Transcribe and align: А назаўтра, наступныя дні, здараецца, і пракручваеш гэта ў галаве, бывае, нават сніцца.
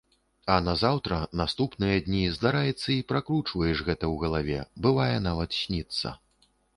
А 0.51 0.53
назаўтра, 0.67 1.17
наступныя 1.41 1.99
дні, 2.07 2.21
здараецца, 2.37 2.87
і 2.95 3.03
пракручваеш 3.11 3.77
гэта 3.91 4.05
ў 4.13 4.15
галаве, 4.23 4.57
бывае, 4.87 5.17
нават 5.27 5.49
сніцца. 5.61 6.15